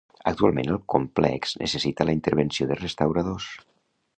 [0.29, 3.51] Actualment el complex necessita la intervenció de restauradors.